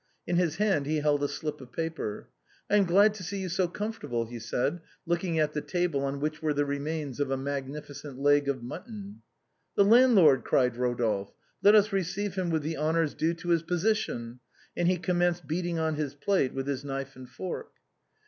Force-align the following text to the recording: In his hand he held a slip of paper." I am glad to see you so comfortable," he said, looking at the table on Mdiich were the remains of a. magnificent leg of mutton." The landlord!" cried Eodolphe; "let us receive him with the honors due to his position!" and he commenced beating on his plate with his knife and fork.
In 0.25 0.35
his 0.37 0.55
hand 0.55 0.87
he 0.87 0.97
held 1.01 1.21
a 1.23 1.27
slip 1.27 1.61
of 1.61 1.71
paper." 1.71 2.27
I 2.71 2.75
am 2.77 2.85
glad 2.85 3.13
to 3.13 3.23
see 3.23 3.37
you 3.39 3.49
so 3.49 3.67
comfortable," 3.67 4.25
he 4.25 4.39
said, 4.39 4.81
looking 5.05 5.37
at 5.37 5.53
the 5.53 5.61
table 5.61 6.03
on 6.05 6.19
Mdiich 6.19 6.41
were 6.41 6.55
the 6.55 6.65
remains 6.65 7.19
of 7.19 7.29
a. 7.29 7.37
magnificent 7.37 8.17
leg 8.17 8.49
of 8.49 8.63
mutton." 8.63 9.21
The 9.77 9.85
landlord!" 9.85 10.43
cried 10.43 10.73
Eodolphe; 10.73 11.33
"let 11.61 11.75
us 11.75 11.93
receive 11.93 12.33
him 12.33 12.49
with 12.49 12.63
the 12.63 12.77
honors 12.77 13.13
due 13.13 13.35
to 13.35 13.49
his 13.49 13.61
position!" 13.61 14.39
and 14.75 14.87
he 14.87 14.97
commenced 14.97 15.45
beating 15.45 15.77
on 15.77 15.93
his 15.97 16.15
plate 16.15 16.51
with 16.51 16.65
his 16.65 16.83
knife 16.83 17.15
and 17.15 17.29
fork. 17.29 17.69